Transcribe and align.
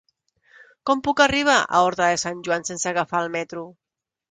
Com 0.89 1.03
puc 1.07 1.21
arribar 1.25 1.59
a 1.59 1.83
Horta 1.89 2.09
de 2.13 2.17
Sant 2.23 2.41
Joan 2.49 2.67
sense 2.73 2.91
agafar 2.95 3.25
el 3.29 3.33
metro? 3.39 3.71